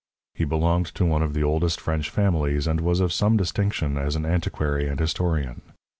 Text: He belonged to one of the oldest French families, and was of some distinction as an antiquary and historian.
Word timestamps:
He 0.33 0.45
belonged 0.45 0.87
to 0.95 1.05
one 1.05 1.21
of 1.21 1.35
the 1.35 1.43
oldest 1.43 1.79
French 1.79 2.09
families, 2.09 2.65
and 2.65 2.81
was 2.81 3.01
of 3.01 3.13
some 3.13 3.37
distinction 3.37 3.99
as 3.99 4.15
an 4.15 4.25
antiquary 4.25 4.87
and 4.87 4.99
historian. 4.99 5.61